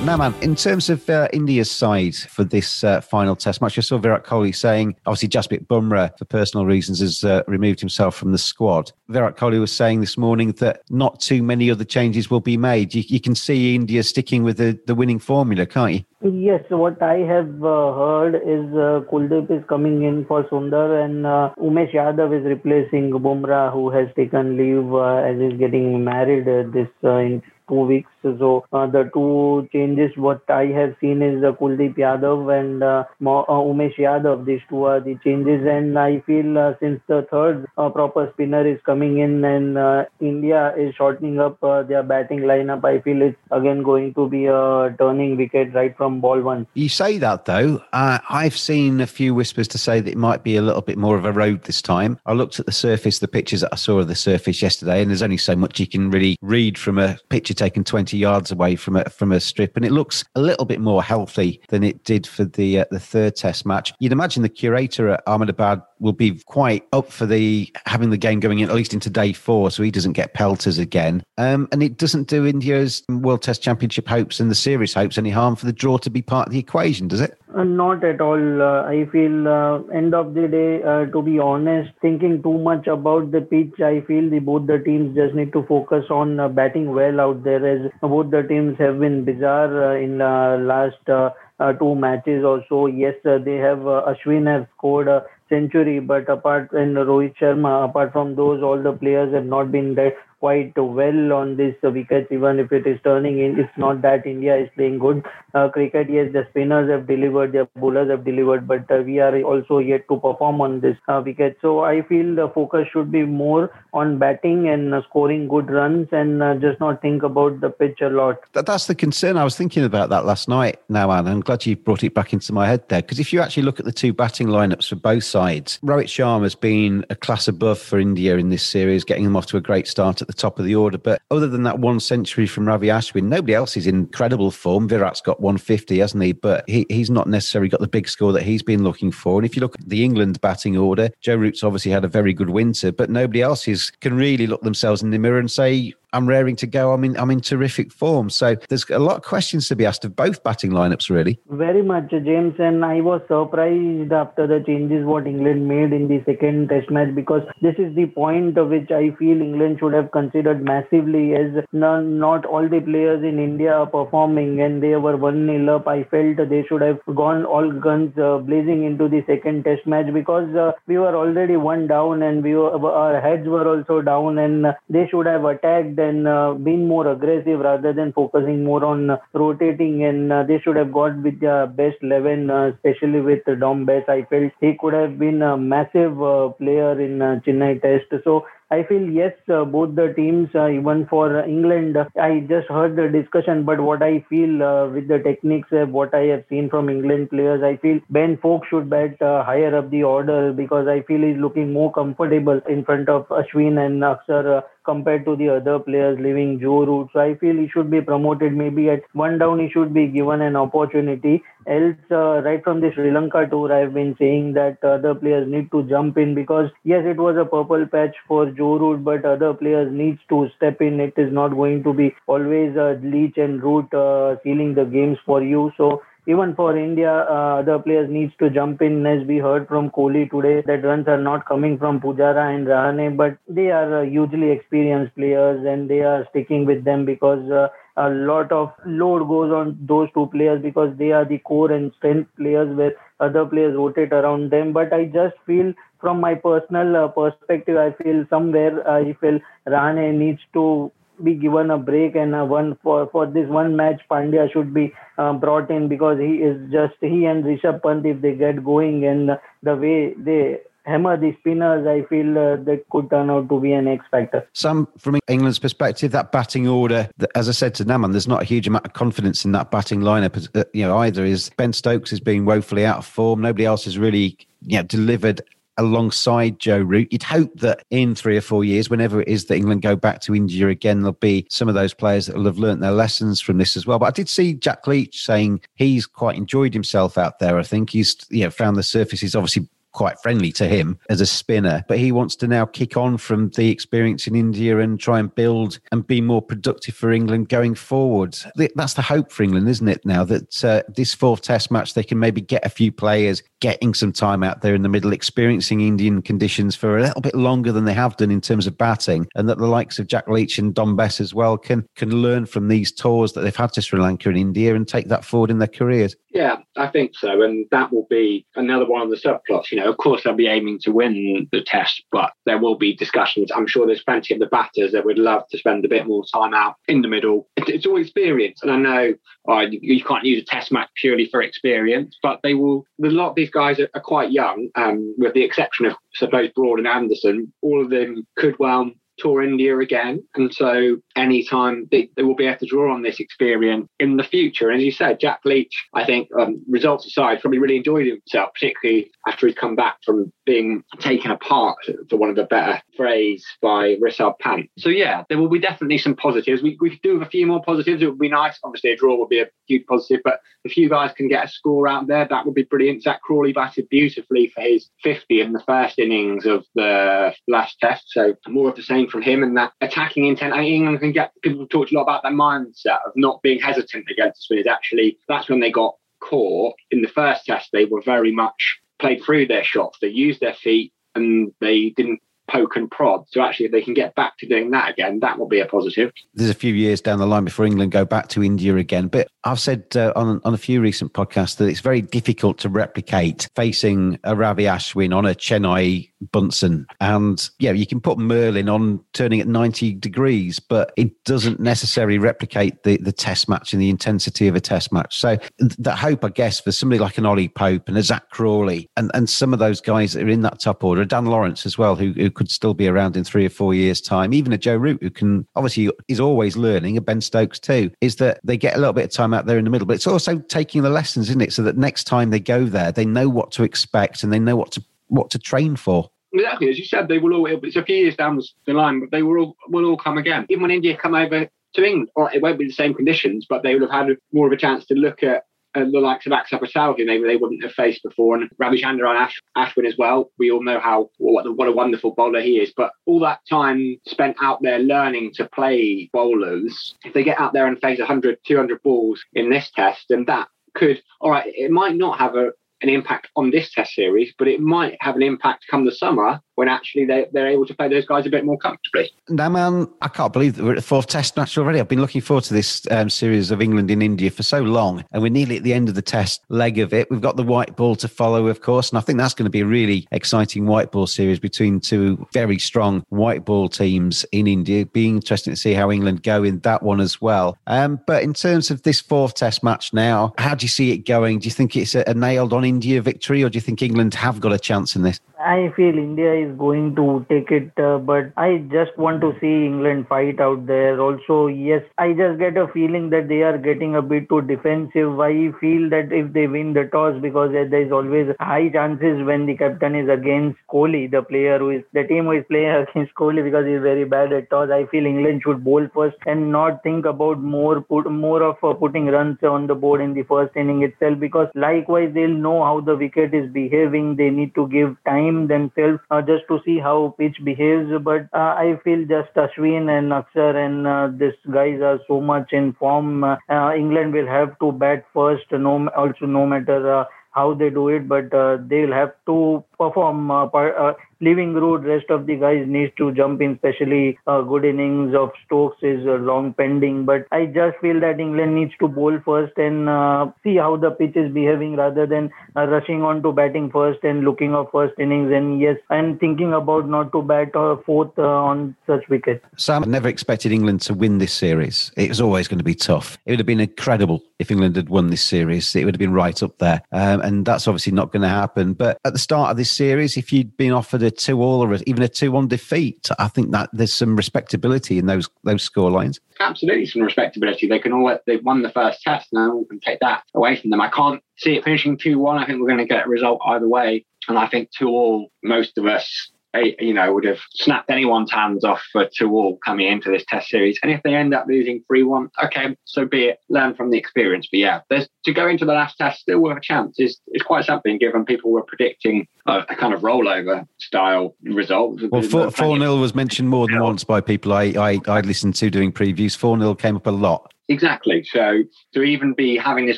[0.03, 3.81] Now, man, in terms of uh, India's side for this uh, final test match, I
[3.81, 8.31] saw Virat Kohli saying, obviously, Jasprit Bumrah, for personal reasons, has uh, removed himself from
[8.31, 8.91] the squad.
[9.09, 12.95] Virat Kohli was saying this morning that not too many other changes will be made.
[12.95, 16.03] You, you can see India sticking with the, the winning formula, can't you?
[16.23, 21.25] Yes, what I have uh, heard is uh, Kuldeep is coming in for Sundar and
[21.25, 26.47] uh, Umesh Yadav is replacing Bumrah, who has taken leave uh, as he's getting married
[26.47, 28.09] uh, this uh, in two weeks.
[28.21, 33.03] So uh, the two changes what I have seen is uh, Kuldeep Yadav and uh,
[33.19, 34.45] uh, Umesh Yadav.
[34.45, 39.17] These two are the changes, and I feel since the third proper spinner is coming
[39.19, 44.29] in and India is shortening up their batting lineup, I feel it's again going to
[44.29, 46.67] be a turning wicket right from ball one.
[46.73, 47.81] You say that though.
[47.91, 51.17] I've seen a few whispers to say that it might be a little bit more
[51.17, 52.19] of a road this time.
[52.25, 55.09] I looked at the surface, the pictures that I saw of the surface yesterday, and
[55.09, 58.75] there's only so much you can really read from a picture taken 20 yards away
[58.75, 62.03] from a from a strip, and it looks a little bit more healthy than it
[62.03, 63.93] did for the uh, the third Test match.
[63.99, 68.39] You'd imagine the curator at Ahmedabad will be quite up for the having the game
[68.39, 71.23] going in at least into day four, so he doesn't get pelters again.
[71.37, 75.29] Um, and it doesn't do India's World Test Championship hopes and the series hopes any
[75.29, 77.37] harm for the draw to be part of the equation, does it?
[77.55, 78.61] Uh, not at all.
[78.61, 82.87] Uh, I feel uh, end of the day, uh, to be honest, thinking too much
[82.87, 86.47] about the pitch, I feel the both the teams just need to focus on uh,
[86.47, 87.65] batting well out there.
[87.65, 92.63] As both the teams have been bizarre uh, in last uh, uh, two matches or
[92.67, 92.87] so.
[92.87, 97.87] Yes, uh, they have uh, Ashwin have scored a century, but apart and Rohit Sharma,
[97.89, 102.27] apart from those, all the players have not been that quite well on this wicket,
[102.31, 103.59] even if it is turning in.
[103.59, 105.23] It's not that India is playing good
[105.53, 106.09] uh, cricket.
[106.09, 110.07] Yes, the spinners have delivered, the bowlers have delivered, but uh, we are also yet
[110.09, 111.57] to perform on this uh, wicket.
[111.61, 116.07] So I feel the focus should be more on batting and uh, scoring good runs
[116.11, 118.39] and uh, just not think about the pitch a lot.
[118.53, 119.37] That's the concern.
[119.37, 121.27] I was thinking about that last night Naman.
[121.27, 123.01] I'm glad you brought it back into my head there.
[123.01, 126.43] Because if you actually look at the two batting lineups for both sides, Rohit Sharma
[126.43, 129.61] has been a class above for India in this series, getting them off to a
[129.61, 130.97] great start at the top of the order.
[130.97, 134.87] But other than that one century from Ravi Ashwin, nobody else is in incredible form.
[134.87, 136.31] Virat's got 150, hasn't he?
[136.31, 139.39] But he, he's not necessarily got the big score that he's been looking for.
[139.39, 142.33] And if you look at the England batting order, Joe Root's obviously had a very
[142.33, 145.93] good winter, but nobody else is can really look themselves in the mirror and say,
[146.13, 146.91] I'm raring to go.
[146.93, 148.29] I'm in I'm in terrific form.
[148.29, 151.39] So there's a lot of questions to be asked of both batting lineups, really.
[151.49, 156.21] Very much, James, and I was surprised after the changes what England made in the
[156.25, 160.11] second Test match because this is the point of which I feel England should have
[160.11, 165.45] considered massively as not, all the players in India are performing and they were one
[165.45, 165.87] nil up.
[165.87, 170.13] I felt they should have gone all guns uh, blazing into the second Test match
[170.13, 174.37] because uh, we were already one down and we were, our heads were also down
[174.37, 179.09] and they should have attacked and uh, been more aggressive rather than focusing more on
[179.09, 180.03] uh, rotating.
[180.03, 184.03] And uh, they should have got with their best 11 uh, especially with Dom Bess
[184.07, 188.23] I felt he could have been a massive uh, player in Chennai test.
[188.23, 192.95] So I feel yes, uh, both the teams, uh, even for England, I just heard
[192.95, 196.87] the discussion, but what I feel uh, with the techniques, what I have seen from
[196.87, 201.21] England players, I feel Ben Foakes should bat higher up the order because I feel
[201.21, 205.79] he's looking more comfortable in front of Ashwin and Akshar uh, compared to the other
[205.79, 207.09] players leaving Joe Root.
[207.13, 208.53] So I feel he should be promoted.
[208.53, 211.43] Maybe at one down he should be given an opportunity.
[211.67, 215.71] Else, uh, right from the Sri Lanka tour, I've been saying that other players need
[215.71, 219.53] to jump in because yes, it was a purple patch for Joe Root, but other
[219.53, 220.99] players needs to step in.
[220.99, 225.17] It is not going to be always uh, Leach and Root uh, sealing the games
[225.25, 225.71] for you.
[225.77, 229.05] So even for India, uh, other players needs to jump in.
[229.05, 233.17] As we heard from Kohli today, that runs are not coming from Pujara and Rahane,
[233.17, 237.67] but they are uh, hugely experienced players and they are sticking with them because uh,
[237.97, 241.91] a lot of load goes on those two players because they are the core and
[241.97, 244.73] strength players where other players rotate around them.
[244.73, 250.17] But I just feel from my personal uh, perspective, I feel somewhere I feel Rahane
[250.17, 250.91] needs to
[251.23, 254.93] be given a break and a one for for this one match Pandya should be
[255.17, 259.05] uh, brought in because he is just he and Rishabh Pant if they get going
[259.05, 259.31] and
[259.63, 263.71] the way they hammer the spinners, I feel uh, that could turn out to be
[263.73, 264.47] an X factor.
[264.53, 268.45] Sam from England's perspective, that batting order, as I said to Naman, there's not a
[268.45, 270.47] huge amount of confidence in that batting lineup.
[270.55, 273.41] Uh, you know, either is Ben Stokes is being woefully out of form.
[273.41, 275.41] Nobody else has really you know, delivered
[275.77, 277.11] alongside Joe Root.
[277.11, 280.21] You'd hope that in three or four years, whenever it is that England go back
[280.21, 283.41] to India again, there'll be some of those players that will have learnt their lessons
[283.41, 283.99] from this as well.
[283.99, 287.57] But I did see Jack Leach saying he's quite enjoyed himself out there.
[287.57, 289.21] I think he's you know found the surface.
[289.21, 292.97] He's obviously quite friendly to him as a spinner, but he wants to now kick
[292.97, 297.11] on from the experience in India and try and build and be more productive for
[297.11, 298.37] England going forward.
[298.55, 300.05] That's the hope for England, isn't it?
[300.05, 303.93] Now that uh, this fourth Test match, they can maybe get a few players getting
[303.93, 307.71] some time out there in the middle, experiencing Indian conditions for a little bit longer
[307.71, 310.57] than they have done in terms of batting, and that the likes of Jack Leach
[310.57, 313.81] and Dom Bess as well can can learn from these tours that they've had to
[313.81, 316.15] Sri Lanka and India and take that forward in their careers.
[316.33, 319.69] Yeah, I think so, and that will be another one of the subplots.
[319.69, 322.95] You know, of course they'll be aiming to win the test, but there will be
[322.95, 323.51] discussions.
[323.53, 326.23] I'm sure there's plenty of the batters that would love to spend a bit more
[326.33, 327.49] time out in the middle.
[327.57, 329.13] It's all experience, and I know
[329.49, 332.85] oh, you can't use a test match purely for experience, but they will.
[333.03, 336.49] A lot of these guys are, are quite young, um, with the exception of suppose
[336.55, 337.51] Broad and Anderson.
[337.61, 338.89] All of them could well
[339.21, 340.23] tour India again.
[340.35, 344.23] And so anytime they, they will be able to draw on this experience in the
[344.23, 344.69] future.
[344.69, 348.51] And as you said, Jack Leach, I think, um, results aside, probably really enjoyed himself,
[348.53, 351.77] particularly after he's come back from being taken apart,
[352.09, 354.69] for one of the better phrase, by Rishabh Pant.
[354.77, 356.61] So yeah, there will be definitely some positives.
[356.61, 358.01] We, we could do a few more positives.
[358.01, 358.57] It would be nice.
[358.63, 361.47] Obviously, a draw would be a huge positive, but if you guys can get a
[361.47, 363.03] score out there, that would be brilliant.
[363.03, 368.05] Zak Crawley batted beautifully for his 50 in the first innings of the last test.
[368.07, 370.53] So more of the same from him and that attacking intent.
[370.53, 374.05] I England can get people talked a lot about that mindset of not being hesitant
[374.09, 374.67] against the spinners.
[374.67, 377.69] Actually, that's when they got caught in the first test.
[377.71, 379.97] They were very much played through their shots.
[380.01, 383.25] They used their feet and they didn't poke and prod.
[383.29, 385.65] So actually, if they can get back to doing that again, that will be a
[385.65, 386.11] positive.
[386.33, 389.07] There's a few years down the line before England go back to India again.
[389.07, 392.69] But I've said uh, on on a few recent podcasts that it's very difficult to
[392.69, 398.73] replicate facing a Ravi Ashwin on a Chennai Bunsen, and yeah, you can put Merlyn
[398.73, 403.81] on turning at 90 degrees, but it doesn't necessarily replicate the the Test match and
[403.81, 405.17] the intensity of a Test match.
[405.17, 408.89] So that hope, I guess, for somebody like an Ollie Pope and a Zak Crawley
[408.97, 411.77] and and some of those guys that are in that top order, Dan Lawrence as
[411.77, 414.33] well, who, who could still be around in three or four years' time.
[414.33, 418.17] Even a Joe Root, who can obviously is always learning, and Ben Stokes too, is
[418.17, 419.87] that they get a little bit of time out there in the middle.
[419.87, 421.53] But it's also taking the lessons, isn't it?
[421.53, 424.55] So that next time they go there, they know what to expect and they know
[424.55, 426.09] what to what to train for.
[426.33, 427.45] Exactly, as you said, they will all.
[427.45, 430.45] It's a few years down the line, but they will all will all come again.
[430.49, 433.63] Even when India come over to England, or it won't be the same conditions, but
[433.63, 435.43] they will have had more of a chance to look at
[435.75, 439.15] uh, the likes of Axar Patel, who maybe they wouldn't have faced before, and Ravichandran
[439.15, 440.31] Ash- Ashwin as well.
[440.39, 442.71] We all know how what, what a wonderful bowler he is.
[442.75, 447.51] But all that time spent out there learning to play bowlers, if they get out
[447.51, 451.71] there and face 100, 200 balls in this test, and that could, all right, it
[451.71, 455.23] might not have a, an impact on this test series, but it might have an
[455.23, 458.45] impact come the summer when actually they, they're able to play those guys a bit
[458.45, 459.11] more comfortably.
[459.29, 461.79] Now, man, I can't believe that we're at the fourth test match already.
[461.79, 465.03] I've been looking forward to this um, series of England in India for so long,
[465.11, 467.09] and we're nearly at the end of the test leg of it.
[467.09, 469.51] We've got the white ball to follow, of course, and I think that's going to
[469.51, 474.47] be a really exciting white ball series between two very strong white ball teams in
[474.47, 474.85] India.
[474.85, 477.57] Be interesting to see how England go in that one as well.
[477.67, 480.99] Um, but in terms of this fourth test match now, how do you see it
[480.99, 481.39] going?
[481.39, 484.13] Do you think it's a, a nailed on India victory, or do you think England
[484.15, 485.19] have got a chance in this?
[485.43, 489.65] I feel India is going to take it, uh, but I just want to see
[489.65, 490.99] England fight out there.
[491.01, 495.19] Also, yes, I just get a feeling that they are getting a bit too defensive.
[495.19, 499.45] I feel that if they win the toss, because there is always high chances when
[499.47, 503.15] the captain is against Kohli, the player who is the team who is playing against
[503.15, 504.69] Kohli because he's very bad at toss.
[504.69, 508.73] I feel England should bowl first and not think about more put more of uh,
[508.73, 512.79] putting runs on the board in the first inning itself because likewise they'll know how
[512.81, 514.15] the wicket is behaving.
[514.17, 517.89] They need to give time team themselves uh, just to see how pitch behaves.
[518.03, 522.53] But uh, I feel just Ashwin and Axar and uh, these guys are so much
[522.53, 523.23] in form.
[523.23, 523.37] Uh,
[523.75, 528.07] England will have to bat first, no also no matter uh, how they do it,
[528.07, 530.29] but uh, they'll have to perform.
[530.29, 530.93] Uh, par- uh,
[531.27, 535.29] leaving Root, rest of the guys needs to jump in, especially uh, good innings of
[535.45, 537.05] Stokes is long pending.
[537.05, 541.15] But I just feel that England needs to bowl first and see how the pitch
[541.15, 545.31] is behaving rather than rushing on to batting first and looking of first innings.
[545.31, 547.53] And yes, I'm thinking about not to bat
[547.85, 549.43] fourth on such wicket.
[549.57, 551.91] Sam, never expected England to win this series.
[551.97, 553.17] It was always going to be tough.
[553.25, 555.75] It would have been incredible if England had won this series.
[555.75, 556.81] It would have been right up there.
[556.91, 558.73] Um, and that's obviously not going to happen.
[558.73, 561.75] But at the start of this series, if you'd been offered a two all or
[561.85, 565.91] even a two one defeat, I think that there's some respectability in those those score
[565.91, 566.19] lines.
[566.39, 567.67] Absolutely, some respectability.
[567.67, 569.55] They can all they've won the first test now.
[569.55, 570.81] We can take that away from them.
[570.81, 572.37] I can't see it finishing two one.
[572.37, 575.31] I think we're going to get a result either way, and I think two all.
[575.43, 579.87] Most of us you know, would have snapped anyone's hands off for two all coming
[579.87, 580.79] into this test series.
[580.83, 583.39] And if they end up losing 3 1, okay, so be it.
[583.49, 584.47] Learn from the experience.
[584.51, 587.41] But yeah, there's, to go into the last test still with a chance is, is
[587.41, 592.01] quite something given people were predicting a, a kind of rollover style result.
[592.11, 595.69] Well, 4 0 was mentioned more than once by people I, I, I listened to
[595.69, 596.35] doing previews.
[596.35, 597.53] 4 0 came up a lot.
[597.71, 598.21] Exactly.
[598.25, 598.63] So
[598.93, 599.97] to even be having this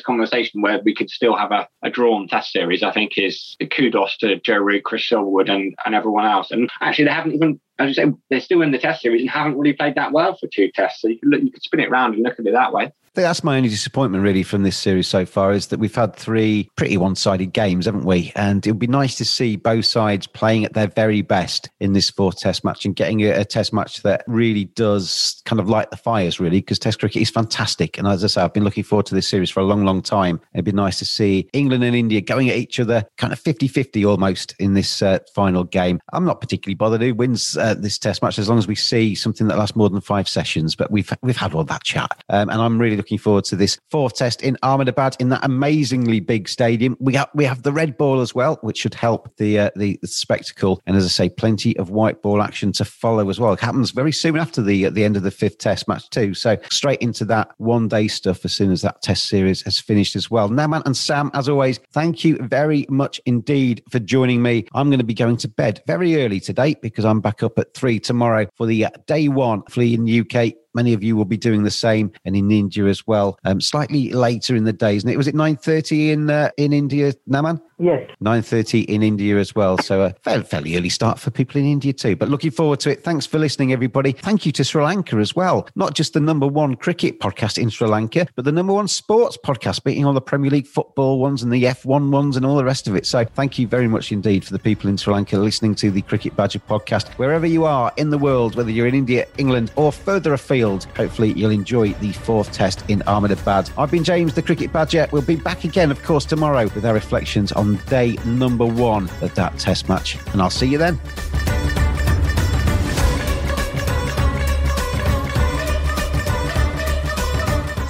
[0.00, 4.16] conversation where we could still have a, a drawn test series, I think is kudos
[4.18, 6.52] to Joe Root, Chris Silverwood, and, and everyone else.
[6.52, 9.30] And actually, they haven't even, as you say, they're still in the test series and
[9.30, 11.02] haven't really played that well for two tests.
[11.02, 12.92] So you could look, you could spin it around and look at it that way
[13.14, 16.68] that's my only disappointment really from this series so far is that we've had three
[16.76, 18.32] pretty one-sided games, haven't we?
[18.34, 21.92] And it would be nice to see both sides playing at their very best in
[21.92, 25.68] this fourth Test match and getting a, a Test match that really does kind of
[25.68, 27.96] light the fires, really, because Test cricket is fantastic.
[27.96, 30.02] And as I say, I've been looking forward to this series for a long, long
[30.02, 30.40] time.
[30.52, 34.08] It'd be nice to see England and India going at each other, kind of 50-50
[34.08, 36.00] almost in this uh, final game.
[36.12, 39.14] I'm not particularly bothered who wins uh, this Test match as long as we see
[39.14, 40.74] something that lasts more than five sessions.
[40.76, 43.78] But we've we've had all that chat, um, and I'm really looking forward to this
[43.90, 46.96] fourth test in Ahmedabad in that amazingly big stadium.
[47.00, 49.98] We have we have the red ball as well, which should help the uh, the,
[50.02, 50.82] the, spectacle.
[50.86, 53.54] And as I say, plenty of white ball action to follow as well.
[53.54, 56.34] It happens very soon after the at the end of the fifth test match too.
[56.34, 60.16] So straight into that one day stuff as soon as that test series has finished
[60.16, 60.50] as well.
[60.50, 64.66] Naman and Sam, as always, thank you very much indeed for joining me.
[64.74, 67.74] I'm going to be going to bed very early today because I'm back up at
[67.74, 71.36] three tomorrow for the uh, day one flea in UK Many of you will be
[71.36, 73.38] doing the same, and in India as well.
[73.44, 75.16] Um, slightly later in the day, isn't it?
[75.16, 77.60] Was it nine thirty in uh, in India, Naman?
[77.78, 78.08] Yes.
[78.22, 79.78] 9.30 in India as well.
[79.78, 82.16] So a fairly, fairly early start for people in India too.
[82.16, 83.02] But looking forward to it.
[83.02, 84.12] Thanks for listening, everybody.
[84.12, 85.68] Thank you to Sri Lanka as well.
[85.74, 89.36] Not just the number one cricket podcast in Sri Lanka, but the number one sports
[89.36, 92.64] podcast, beating all the Premier League football ones and the F1 ones and all the
[92.64, 93.06] rest of it.
[93.06, 96.02] So thank you very much indeed for the people in Sri Lanka listening to the
[96.02, 97.08] Cricket Badger podcast.
[97.14, 100.63] Wherever you are in the world, whether you're in India, England, or further afield,
[100.96, 103.70] hopefully you'll enjoy the fourth test in Ahmedabad.
[103.76, 105.08] I've been James, the Cricket Badger.
[105.12, 109.34] We'll be back again, of course, tomorrow with our reflections on day number one of
[109.34, 110.16] that test match.
[110.32, 110.98] And I'll see you then.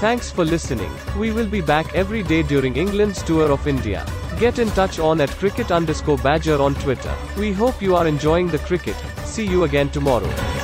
[0.00, 0.90] Thanks for listening.
[1.18, 4.04] We will be back every day during England's tour of India.
[4.38, 7.14] Get in touch on at cricket underscore badger on Twitter.
[7.38, 8.96] We hope you are enjoying the cricket.
[9.24, 10.63] See you again tomorrow.